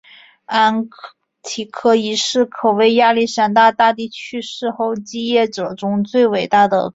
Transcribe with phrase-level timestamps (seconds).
[0.45, 0.89] 安
[1.43, 6.89] 提柯一世可谓亚历山大大帝去世后继业者中最伟大的军事家。